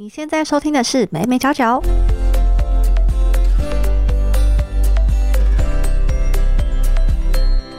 [0.00, 1.82] 你现在收听的是美美角角。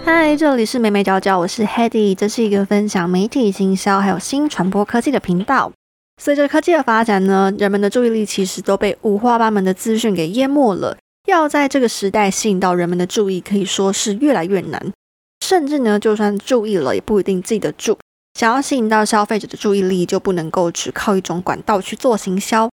[0.03, 5.71] 嗨，这里是美美角角，我是 Hedy，这是一个分享媒体行销还有新传播科技的频道。
[6.21, 10.97] 随着科技的发展呢，人们的注意力其实都被五花八门的资讯给淹没了。
[11.25, 14.91] 要在这个时代吸引到人们的注意，可以说是越来越难。
[15.39, 17.97] 甚至呢，就算注意了，也不一定记得住。
[18.39, 22.69] 想要吸引到消费者的注意力，就不能够只靠一种管道去做行销。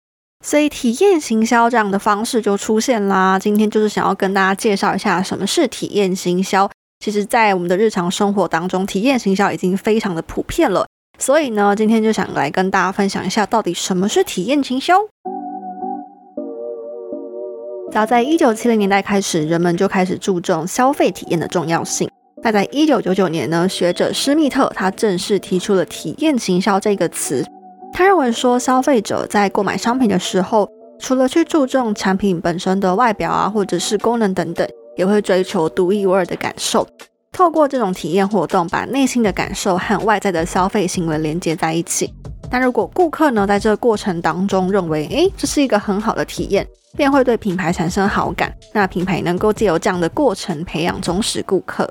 [0.43, 3.39] 所以，体验行销这样的方式就出现啦。
[3.39, 6.71] 今天就是想要跟大家介绍一下什么是体验行销。
[7.05, 10.87] 其实，在我们的日常生活当中，体验行销已经非常的普遍了。
[11.19, 14.95] 所以呢，今天就想来跟大家分享一下，到底什么是体验行销。
[17.93, 22.11] 早在一九七零年代开始，人们就开始注重消费体验的重要性。
[22.43, 27.45] 那在一九九九年呢，学者施密特他正式提出了体验行销这个词。
[27.93, 34.69] 他认为说，消费者在购买商品的时候，除了去注重产品本身的外表啊，或者是功能等等。
[34.97, 36.87] 也会追求独一无二的感受，
[37.33, 42.13] 透过这种体验活动，把内心的感受和外在的消费行为连接在一起。
[42.51, 48.53] 但如果顾客呢，在这个过程当中认为，诶，这是一个很好的体验，便会对品牌产生好感。
[48.75, 51.89] 那品牌能够借由这样的过程培养忠实顾客。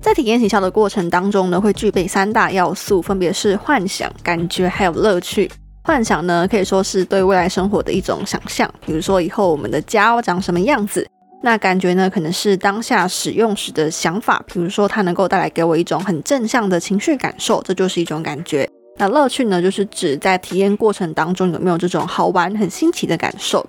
[0.00, 5.50] 在体验行销的过程当中呢，会具备三大要素，分别是幻想、感觉还有乐趣。
[5.82, 11.06] 幻想呢，可以说是对未来生活的一种想象，比如说以后我们的家长什么样子。
[11.42, 18.68] 那感觉呢，可能是当下使用时的想法，比如说它能够带来给我一种很正向的情绪感受，这就是一种感觉。
[18.98, 23.64] 那乐趣呢，就是指在体验过程当中有没有这种好玩、很新奇的感受。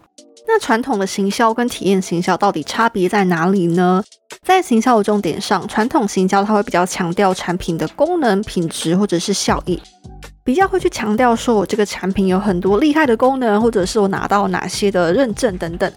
[0.47, 4.03] 那传统的行销跟体验行销到底差别在哪里呢？
[4.43, 9.79] 在行销的重点上，传统行销它会比较强调产品的功能、品质或者是效益，
[10.43, 15.91] 比较会去强调说我这个产品有很多厉害的功能，或者是我拿到哪些的认证等等。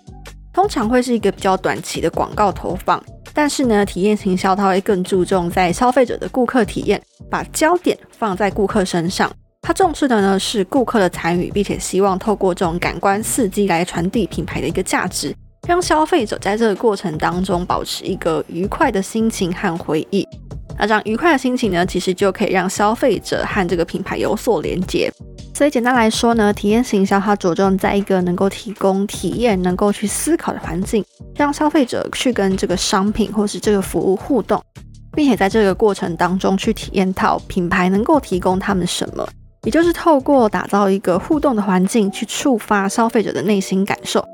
[0.53, 9.33] 通常会是一个比较短期的广告投放，但是呢，体验行销它会更注重在消费者的顾客体验，把焦点放在顾客身上。
[9.67, 15.35] 它重视的呢是顾客的参与，并且希望透过这种感官刺激来传递品牌的一个价值，
[15.67, 20.29] 让消费者在这个过程当中保持一个愉快的心情和回忆。
[20.79, 25.11] 那这样愉快的心情呢，其实就可以让消费者和这个品牌有所连接。
[25.55, 31.03] 所以简单来说呢，体验行销它着重在一个能够提供体验、能够去思考的环境，
[31.37, 34.63] 让消费者去跟这个商品或是这个服务互动，
[35.13, 39.27] 并且在这个过程当中去体验到品牌能够提供他们什么，
[39.65, 44.25] 也就是透过打造一个互动的环境，去触发消费者的内心感受，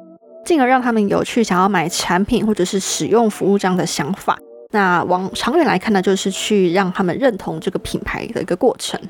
[0.44, 4.36] 进而让他们有去想要买产品或者是使用服务这样的想法。
[4.72, 9.00] 那往长远来看呢，就是去让他们认同这个品牌的一个过程。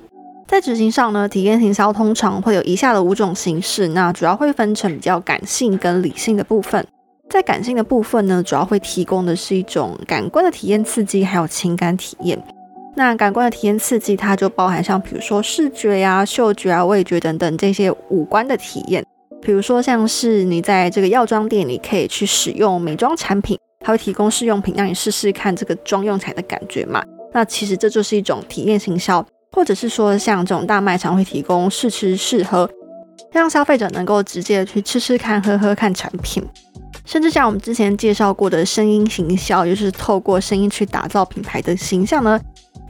[0.47, 6.87] 在执行上呢，体验营销通常会有以下的五种形式，那主要会分成比较感性跟理性的部分。
[7.28, 12.42] 在感性的部分呢，主要会提供的是一种感官的体验刺激，还有情感体验。
[12.96, 19.04] 那感官的体验刺激，它就包含像比如说视觉呀、嗅觉啊、味觉等等这些五官的体验。
[19.40, 27.02] 比如说像是你在这个药妆店里可以去使用美妆产品，它会提供试用品让你试试看这个妆用起来的感觉嘛。
[27.32, 29.24] 那其实这就是一种体验行销。
[29.52, 32.70] 或者是说，像这种大卖场会提供试吃试喝，
[33.32, 36.40] 让消费者能够直接去吃吃看、喝喝看产品，
[37.04, 42.40] 甚至像我们之前介绍过的声音行销，就是透过声音去打造品牌的形象呢，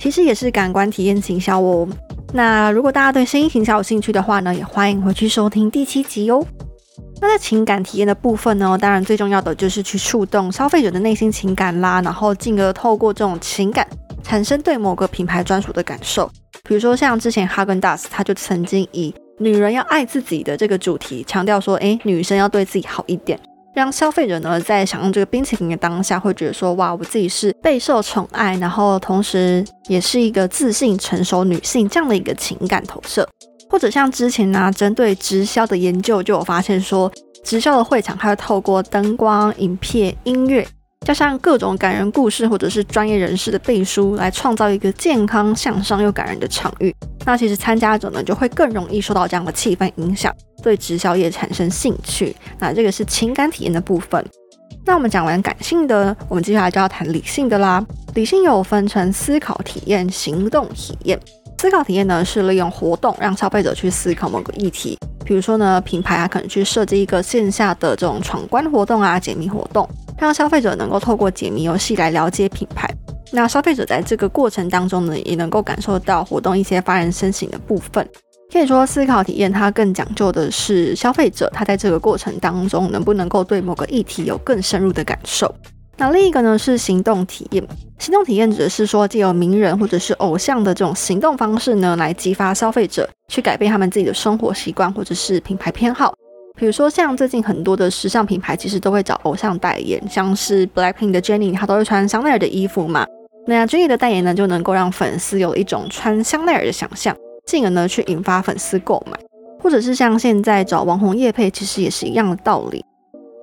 [0.01, 1.87] 其实也是感官体验行销哦。
[2.33, 6.43] 那如果大家对声音行销有兴趣的话呢，也欢迎回去收听第七集哦。
[7.21, 13.87] 那在情感体验的部分呢，当然最重要的就是去触动消费者的内心情感啦，然后进而透过这种情感
[14.23, 16.31] 产生对某个品牌专属的感受。
[16.63, 23.39] 比如说，像之前哈根达斯，他就曾经以“女人要爱自己”的这个主题，强调说，哎，女生要对自己好一点，
[23.75, 33.29] 让消费者呢在享用这个冰淇淋的当下，会觉得说，哇，我自己是备受宠爱，然后同时也是一个自信成熟女性这样的一个情感投射。
[33.69, 37.11] 或者像之前呢，针对直销的研究，就有发现说，
[37.45, 40.67] 直销的会场，它会透过灯光、影片、音乐。
[41.11, 46.95] 加上各种感人故事，或者是专业人士的背书，来创造一个健康、向上又感人的场域。
[47.27, 52.37] 那其实参加者呢，就会更容易受到这样的气氛影响，对直销业产生兴趣。
[52.61, 54.25] 那这个是情感体验的部分。
[54.87, 57.85] 那我们讲完感性的，我们接下来就要谈理性的啦。
[58.15, 61.19] 理性有分成思考体验、行动体验。
[61.61, 64.99] 思考体验呢，是利用活动让消费者去思考某个议题。
[65.27, 69.87] 比如说呢，品牌啊，可能去设计一个线下的这种闯关活动啊、解谜活动。
[70.19, 72.89] 让消费者能够透过解谜游戏来了解品牌，
[73.31, 78.09] 那消费者在这个过程当中呢，也能够感受到活动一些发人深省的部分。
[78.51, 85.55] 可以说，思考体验它更讲究的是消费者他在这个过程当中能不能够对某个议题有更深入的感受。
[86.01, 87.63] 那另一个呢是行动体验，
[87.99, 96.15] 行动体验指的是说，借由名人或者是偶像的这种行动方式呢，来激发消费者去改变他们自己的生活习惯或者是品牌偏好。
[96.57, 103.07] 比如说，像最近很多的时尚品牌其实都会找偶像代言，像是 Blackpink 的 Jennie，她都会穿香奈儿的衣服嘛。
[103.47, 107.15] 那 Jennie 的代言呢，就能够让粉丝有一种穿香奈儿的想象，
[107.45, 109.19] 进而呢去引发粉丝购买。
[109.63, 112.83] 或者是像现在找网红叶配，其实也是一样的道理。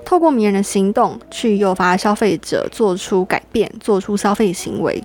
[0.07, 5.03] 透过迷人的行动去诱发消费者做出改变，做出消费行为。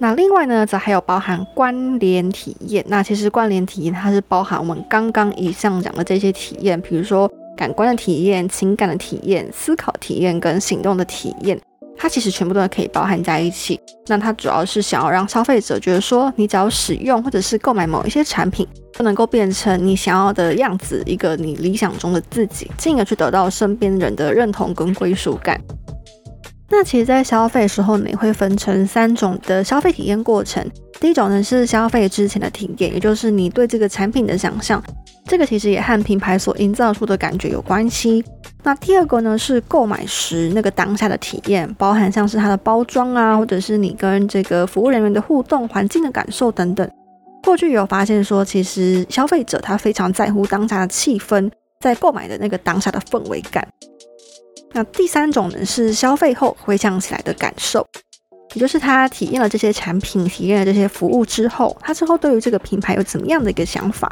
[0.00, 2.84] 那另外呢，则还有包含关联体验。
[2.88, 11.56] 那其实关联体验它是包含我们刚刚以上讲的这些体验，比如说感官的体验、情感的体验、思考体验跟行动的体验。
[11.98, 13.78] 它其实全部都可以包含在一起。
[14.06, 25.60] 那它主要是想要让消费者觉得说，你只要使用或者是购买某一些产品，就能够变成你想要的样子，一个你理想中的自己，进而去得到身边人的认同跟归属感。
[26.70, 30.64] 那其实，在消费时候呢，会分成三种的消费体验过程。
[31.00, 34.82] 第一种呢是消费之前的体验，也就是你对这个产品的想象，
[35.28, 38.24] 这个其实也和品牌所营造出的感觉有关系。
[38.62, 46.90] 那第二个呢是购买时那个当下的体验，包含像是它的包装啊，或者是你跟这个服务人员的互动、环境的感受等等。
[47.44, 51.50] 过去有发现说，其实消费者他非常在乎当下的气氛，
[51.80, 53.66] 在购买的那个当下的氛围感。
[54.72, 57.86] 那第三种呢是消费后回想起来的感受，
[58.54, 64.10] 也就是他体验了这些产品、体验了这些服务之后，他之后对于这个品牌有怎么样的一个想法？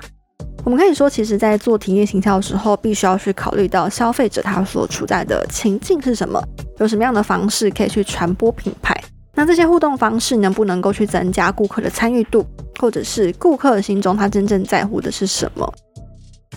[0.67, 6.43] 我们可以说，其实，在做体验行销的时候，必须要去考虑到消费者他所处在的情境是什么，
[6.81, 8.93] 有什么样的方式可以去传播品牌。
[9.37, 12.45] 那这些互动方式能不能够去增加顾客的参与度，
[12.81, 15.73] 或者是顾客心中他真正在乎的是什么？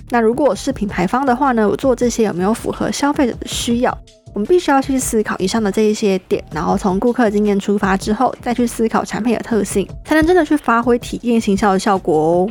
[0.09, 3.95] 那如果是品牌方的话呢，我做这些有没有符合消费者的需要？
[4.33, 12.49] 我们必须要去思考以上的这一些点，然后从顾客经验出发之后，再去思考产品的特性，才能真的去发挥体验行销的效果哦。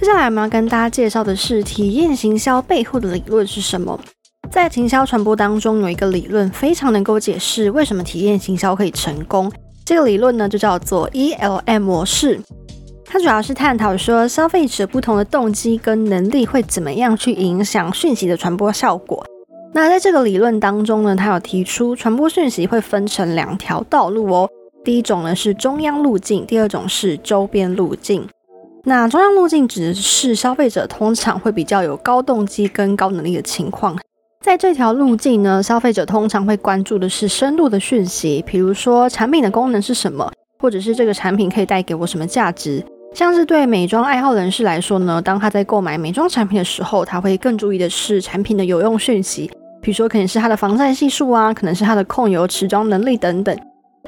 [0.00, 4.00] 接下来我们要跟大家介绍的是体验行销背后的理论是什么。
[4.50, 9.52] 在行销传播当中，有一个理论非常能够解释为什么体验行销可以成功。
[9.84, 12.40] 这个理论呢，就叫做 ELM 模式。
[13.04, 19.22] 它主要是探讨说，消费者不同的动机跟能力会怎么样去影响讯息的传播效果。
[19.74, 24.48] 那在这个理论当中呢，它有提出传播讯息会分成两条道路哦。
[24.82, 28.26] 第一种呢是中央路径，第二种是周边路径。
[28.84, 33.96] 那中央路径指的是消费者通常会比较有高动机跟高能力的情况，
[34.42, 42.82] 在这条路径呢，消费者通常会关注的是深度的讯息，比如说产品的功能是什么，或者是这个产品可以带给我什么价值。
[43.12, 49.50] 像是对美妆爱好人士来说呢，当他在购买美妆产品的时候，他会更注意的是产品的有用讯息，
[49.82, 53.54] 比如说可能是它的防晒系数啊，可能是它的控油持妆能力等等。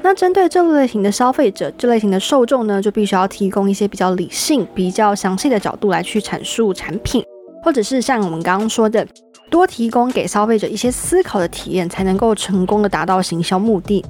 [0.05, 7.23] 那针对这类型的消费者，这类型的受众呢，就必须要提供一些比较理性、比较详细的角度来去阐述产品，
[7.63, 9.07] 或者是像我们刚刚说的，
[9.49, 14.03] 多提供给消费者一些思考的体验，才能够成功的达到行销目的。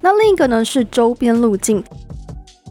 [0.00, 1.84] 那另一个呢是周边路径，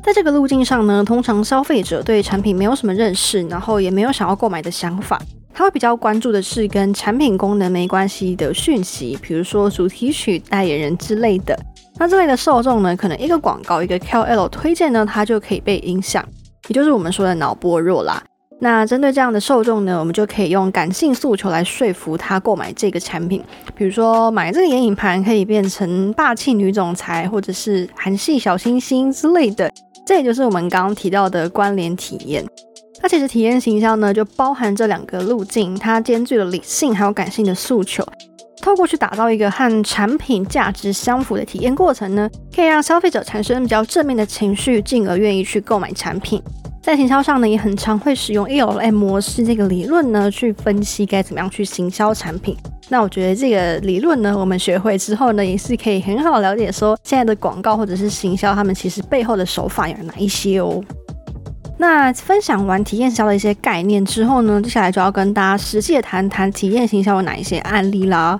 [0.03, 5.21] 在这个路径上呢，通常消费者对产品没有什么认识，然后也没有想要购买的想法，
[5.53, 11.55] 他会比较关注的是跟产品功能没关系的讯息，比如说主题曲、代言人之类的。
[11.99, 16.23] 那这类的受众呢，可能一个广告、一个 KOL 推荐呢，它就可以被影响，
[16.67, 18.23] 也就是我们说的脑波弱啦。
[18.59, 23.43] 那针对这样的受众呢，我们就可以用感性诉求来说服他购买这个产品，
[23.75, 29.71] 比如说买这个眼影盘可以变成霸气女总裁，或者是韩系小星星之类的。
[30.05, 32.43] 这也就是我们刚刚提到的关联体验。
[33.01, 38.03] 那其实体验行销呢，就包含这两个路径，它兼具了理性还有感性的诉求。
[38.67, 46.43] 透过去打造一个和产品价值相符的体验过程呢，可以让消费者产生比较正面的情绪，进而愿意去购买产品。
[46.83, 52.57] 在行销上呢，也很常会使用 E L M 模式这个理论呢，去分析该怎么样去行销产品。
[52.89, 60.83] 那我觉得这个理论呢，我们学会之后呢，也是可以很好了解说现在的广告或者是行销，他们其实背后的手法有哪一些哦。
[61.77, 68.37] 那分享完体验销的一些概念之后呢，接下来就要跟大家实际的谈谈体验行销有哪一些案例啦。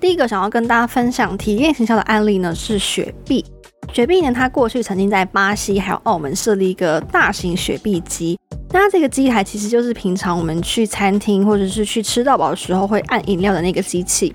[0.00, 3.44] 第一个想要跟大家分享体验行销的案例呢，是雪碧。
[3.92, 8.38] 雪碧呢，它过去曾经在巴西还有澳门设立一个大型雪碧机。
[8.72, 14.34] 那这个机台其实就是平常我们去餐厅或者是去吃到饱的时候会按饮料的那个机器。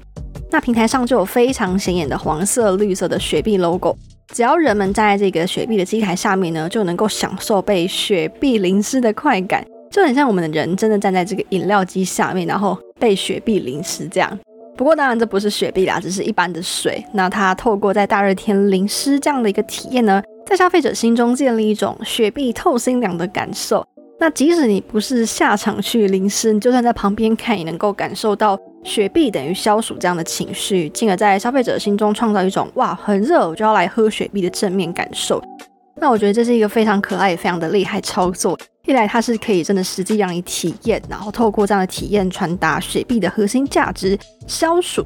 [0.51, 3.97] 那平台上就有非常显眼的黄色、绿色的雪碧 logo。
[4.33, 14.37] 只要人们站在这个雪碧的机台下面呢，就能够享受被雪碧淋湿的快感，就很像我们的人真的站在这个饮料机下面，然后被雪碧淋湿这样。
[14.75, 17.03] 不过当然这不是雪碧啦，只是一般的水。
[17.13, 23.85] 那它透过在大热天淋湿这样的一个体验呢，在消费者心中建立一种雪碧透心凉的感受。
[24.19, 35.41] 那即使你不是下场去淋湿，你就算在旁边看，也能够感受到雪碧等于消暑这样的情绪，进而在消费者心中创造一种哇很热，我就要来喝雪碧的正面感受。
[35.99, 38.57] 那我觉得这是一个非常可爱也非常的厉害操作。
[38.85, 45.01] 一来它是可以真的实际让你体验，然后透过这样的体验传达雪碧的核心价值消暑；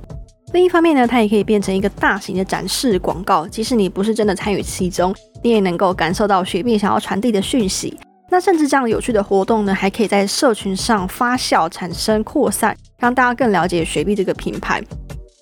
[0.52, 7.98] 另一方面呢，它也可以变成一个大型的展示广告，即使你不是真的参与其中，你也能够感受到雪碧想要传递的讯息。
[8.30, 14.84] 那甚至这样有趣的活动呢，还可以在社群上发酵、产生扩散，让大家更了解雪碧这个品牌。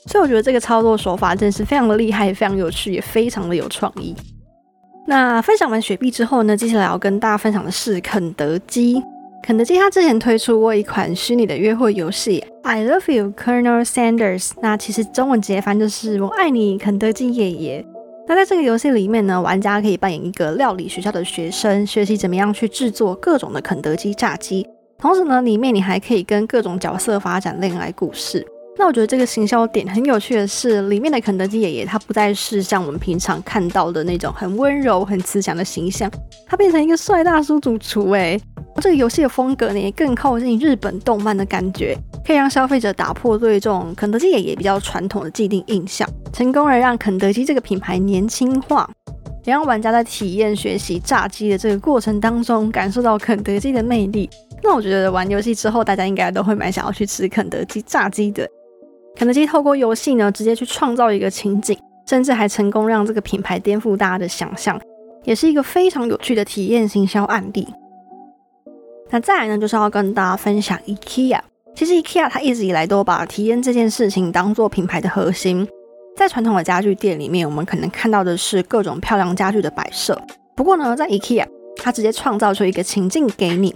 [0.05, 4.15] 所以我觉得这个操作手法真是非常的厉害，非常有趣，也非常的有创意。
[5.09, 9.01] 那分享完雪碧之后呢，接下来要跟大家分享的是肯德基。
[9.41, 14.51] 肯德基它之前推出过一款虚拟的约会游戏，I Love You, Colonel Sanders。
[14.61, 17.85] 那其实中文直接翻就是我爱你，肯德基爷爷。
[18.27, 24.67] 那在这个游戏里面呢，玩家可以扮演一个料理学校的学生，学习怎么样去制作各种的肯德基炸鸡。
[24.97, 28.45] 同时呢，里面你还可以跟各种角色发展恋爱故事。
[28.79, 36.09] 那我觉得这个行销点很有趣的是，里面的肯德基爷爷他不再是像我们平常看到的那种很温柔、很慈祥的形象，
[36.45, 38.11] 他变成一个帅大叔主厨。
[38.11, 38.39] 哎，
[38.75, 41.97] 这个游戏的风格呢，也更靠近日本动漫的感觉。
[42.23, 48.87] 可以让消费者打破对这种肯德基爷爷比较传统的既定印象，成功的让肯德基这个品牌年轻化，
[49.45, 54.29] 也让玩家在体验学习炸鸡的这个过程当中感受到肯德基的魅力。
[54.61, 58.47] 那我觉得玩游戏之后，大家应该都会蛮想要去吃肯德基炸鸡的。
[59.17, 64.79] 肯德基透过游戏呢，直接去创造一个情景，甚至还成功让这个品牌颠覆大家的想象，
[65.23, 67.67] 也是一个非常有趣的体验行销案例。
[69.09, 71.39] 那再来呢，就是要跟大家分享 IKEA。
[71.73, 75.67] 其实 IKEA 它一直以来都把体验这件事情当做品牌的核心。
[76.15, 80.19] 在传统的家具店里面，我们可能看到的是各种漂亮家具的摆设。
[80.55, 81.47] 不过呢，在 IKEA，
[81.77, 83.73] 它直接创造出一个情境给你。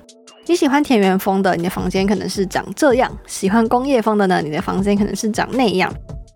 [0.48, 5.94] 你喜欢田园风的，你的房间可能是长这样；喜欢工业风的呢，你的房间可能是长那样。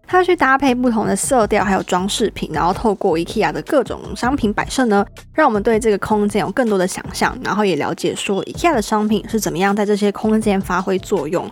[0.07, 11.49] 它去搭配不同的色调，还有装饰品，然后透过 IKEA 的各种商品摆设呢，让我们对这个空间有更多的想象，然后也了解说 IKEA 的商品是怎么样在这些空间发挥作用。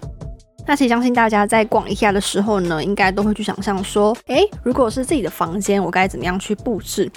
[0.67, 7.11] 那其实相信大家在逛 IKEA 的时候呢，应该都会去想象说，诶，如果是自己的房间，我该怎么样去布置？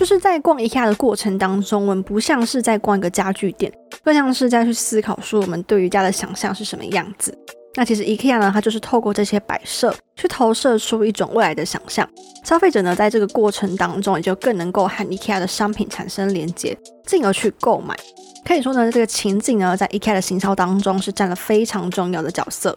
[0.00, 3.70] 就是在逛 IKEA 的过程当中，我们不像是在逛一个家具店，
[4.02, 7.36] 更像是在去思考说我们对于家的想象是什么样子。
[7.74, 12.08] 那其实 IKEA 呢，它就是透过这些摆设去投射出一种未来的想象。
[12.42, 16.74] 消费者呢，在这个过程当中，也就更能够和 IKEA 的商品产生连接，
[17.06, 17.94] 进而去购买。
[18.42, 22.74] 可以说呢，这个情境呢，在 IKEA 的行销当中是占了非常重要的角色。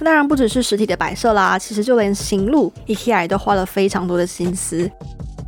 [0.00, 4.90] 当然不只是实体的摆设啦，其实就连行路，IKEA 都花了非常多的心思。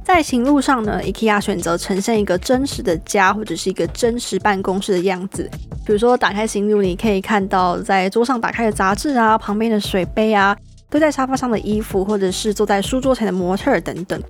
[0.04, 5.50] 在行路上呢，IKEA 选择呈现一个真实的家或者是一个真实办公室的样子。
[5.86, 10.54] 比如说，打开行路，你可以看到在桌上打开的杂志啊，旁边的水杯啊，
[10.90, 14.22] 堆在沙发上的衣服，或者是坐在书桌前的模特等等。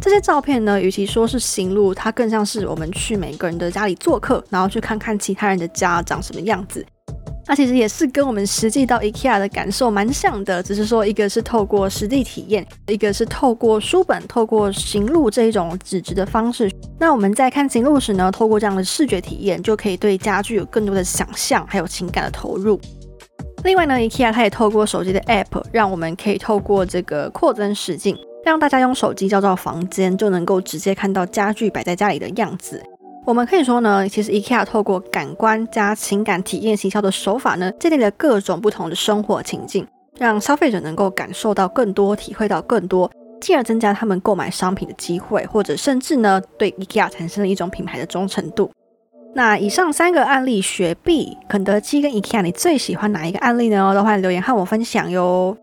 [0.00, 6.84] 这些照片呢，与其说是行路，它更像是我们去每个人的家里做客，然后去看看其他人的家长什么样子。
[7.48, 16.70] 那其实也是跟我们实际到 IKEA 的感受蛮像的，只是说一个是透过实地体验，一个是透过书本、透过行路这一种纸质的方式。
[17.00, 22.78] 那我们在看行路时呢，透过这样的视觉体验，就可以对家具有更多的想象，还有情感的投入。
[23.64, 28.14] 另外呢，IKEA 它也透过手机的 App，让我们可以透过这个扩增实境，
[28.44, 32.82] 让大家用手机照照房间，就能够直接看到家具摆在家里的样子。
[33.28, 48.70] 我们可以说呢，其实 IKEA 透过感官加情感体验行销的手法呢，建立了各种不同的生活情境，让消费者能够感受到更多、体会到更多，进而增加他们购买商品的机会，或者甚至呢，对 IKEA 产生了一种品牌的忠诚度。
[49.34, 53.94] 那以上三个案例，雪碧、肯德基跟 IKEA，你最喜欢哪一个案例呢？
[53.94, 55.54] 都欢迎留言和我分享哟。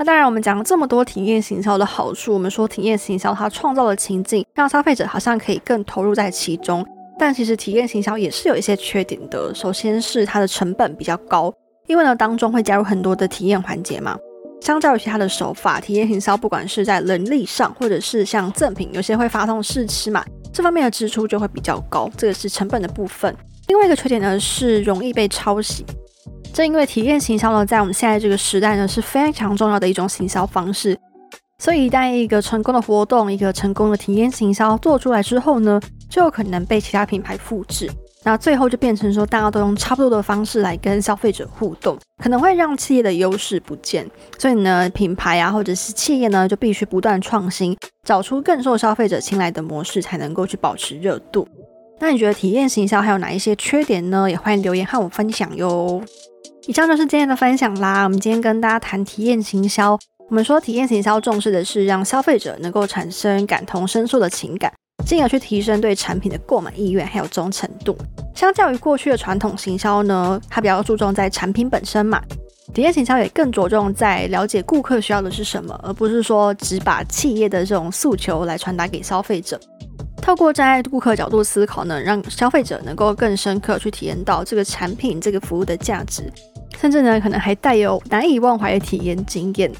[0.00, 6.82] 那当然，我们讲了这么多体验行销的好处，我们说体验行销它创造了情境，让消费者好像可以更投入在其中。
[7.18, 9.54] 但其实体验行销也是有一些缺点的。
[9.54, 11.52] 首先是它的成本比较高，
[11.86, 14.16] 因为呢当中会加入很多的体验环节嘛。
[14.62, 23.36] 相较于其他的手法，体验行销不管是在人力上，或者是像赠品，有些会发送试吃嘛，这方面的支出就会比较高，这个是成本的部分。
[23.68, 25.84] 另外一个缺点呢是容易被抄袭。
[26.52, 30.98] 正因为体验行销呢，在我们现在这个时代呢，是非常重要的一种行销方式。
[31.58, 37.90] 所以，一旦一个成功的活动、一个成功的体验行销做出来之后呢，就有可能被其他品牌复制。
[38.22, 44.06] 那最后就变成说，大家都用差不多的方式来跟消费者互动，可能会让企业的优势不见。
[44.38, 47.76] 所以呢，品牌啊，或者是企业呢，就必须不断创新，
[48.06, 51.46] 找出更受消费者青睐的模式，才能够去保持热度。
[51.98, 54.30] 那你觉得体验行销还有哪一些缺点呢？
[54.30, 56.02] 也欢迎留言和我分享哟。
[56.70, 58.04] 以上就是今天的分享啦。
[58.04, 59.98] 我们今天跟大家谈体验行销，
[60.28, 64.72] 我们说体验行销重视的是让消费者能够产生感同身受的情感。
[65.04, 67.98] 进而去提升对产品的购买意愿，还有忠诚度。
[68.36, 72.22] 相较于过去的传统行销呢，它比较注重在产品本身嘛。
[72.72, 79.60] 体验行销也更着重在了解顾客需要的是什么，而不是说只把企业的这种诉求来传达给消费者。
[80.22, 86.30] 透过站在顾客角度思考呢，让消费者能够更深刻去体验到这个产品、这个服务的价值，
[86.80, 89.70] 甚至呢，可能还带有难以忘怀的体验经验。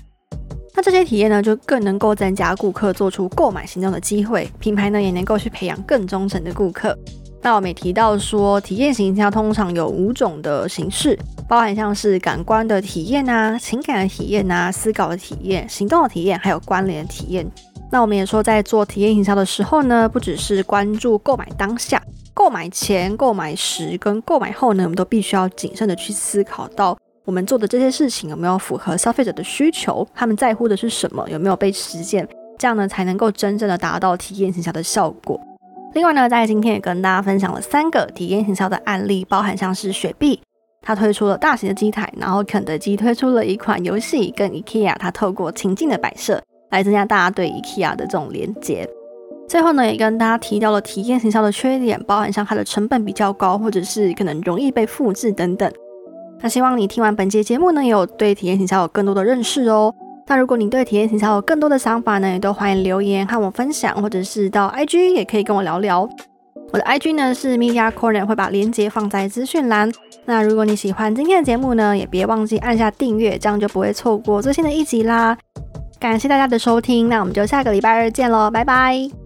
[0.75, 6.97] 那这些体验呢，就更能够增加顾客做出购买行动的机会，品牌呢也能够去培养更忠诚的顾客。
[7.43, 17.51] 那我们也提到说，体验型营销通常有五种的形式，包含像是感官的体验啊、情感的体验啊、思考的体验、行动的体验，还有关联的体验。
[17.91, 22.01] 那我们也说，在做体验营销的时候呢，不只是关注购买当下、
[22.33, 26.97] 购买前、购买时跟购买后呢，我们都必须要谨慎的去思考到。
[27.27, 30.07] 我们做的这些事情有没有符合消费者的需求？
[30.15, 31.29] 他们在乎的是什么？
[31.29, 32.27] 有没有被实践？
[32.59, 35.39] 这样呢，才能够真正的达到体验营销的效果。
[35.95, 40.41] 另外呢，在今天也跟大家分享了三个体验营销的案例，包含像是雪碧，
[40.83, 48.89] 它推出了大型的机台，然后肯德基推出了一款游戏，跟 IKEA 它透过情境的摆设来增加大家对 IKEA 的这种连接。
[49.51, 55.69] 最后呢，也跟大家提到了体验营销的缺点，包含像它的成本比较高，或者是可能容易被复制等等。
[56.41, 59.93] 那希望你听完本节节目呢，也有对体验行销有更多的认识哦。
[60.29, 66.09] 那如果你对体验行销有更多的想法呢，也都欢迎留言和我分享，或者是到 IG 也可以跟我聊聊。
[66.73, 69.91] 我的 IG 呢是 Media Corner，会把链接放在资讯栏。
[70.27, 75.37] 那如果你喜欢今天的节目呢，也别忘记按下订阅，这样就不会错过最新的一集啦。
[75.99, 79.20] 感谢大家的收听，那我们就下个礼拜二见喽，拜拜。